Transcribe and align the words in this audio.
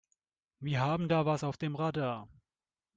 Wir 0.59 0.79
haben 0.79 1.09
da 1.09 1.27
was 1.27 1.43
auf 1.43 1.57
dem 1.57 1.75
Radar. 1.75 2.27